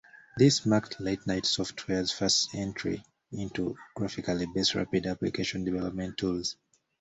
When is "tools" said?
6.17-6.55